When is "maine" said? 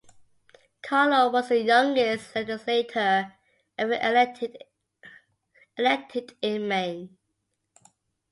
6.67-7.15